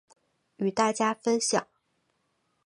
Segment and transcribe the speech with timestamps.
[0.55, 1.67] 与大家分享